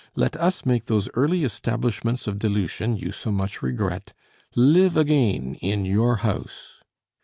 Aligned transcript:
Let 0.15 0.35
us 0.37 0.65
make 0.65 0.85
those 0.85 1.09
early 1.13 1.43
establishments 1.43 2.25
of 2.25 2.39
dilution 2.39 2.97
you 2.97 3.11
so 3.11 3.31
much 3.31 3.61
regret 3.61 4.13
live 4.55 4.97
again 4.97 5.57
in 5.61 5.85
your 5.85 6.15
house." 6.25 6.81